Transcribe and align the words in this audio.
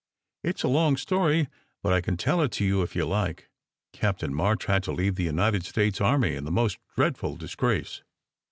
It 0.43 0.57
s 0.57 0.63
a 0.63 0.67
long 0.67 0.97
story, 0.97 1.47
but 1.83 1.93
I 1.93 2.01
can 2.01 2.17
tell 2.17 2.41
it 2.41 2.51
to 2.53 2.65
you 2.65 2.81
if 2.81 2.95
you 2.95 3.05
like. 3.05 3.51
Cap 3.93 4.17
tain 4.17 4.33
March 4.33 4.65
had 4.65 4.81
to 4.85 4.91
leave 4.91 5.13
the 5.13 5.25
United 5.25 5.63
States 5.63 6.01
army 6.01 6.33
in 6.33 6.43
the 6.43 6.51
most 6.51 6.79
dreadful 6.95 7.35
disgrace!" 7.35 8.01